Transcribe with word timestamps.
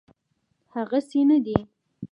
هغسي 0.73 1.21
نه 1.29 1.37
دی. 1.45 1.57